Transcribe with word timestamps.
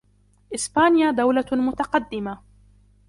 إسبانيا 0.53 1.11
دولة 1.11 1.45
متقدمة. 1.51 2.41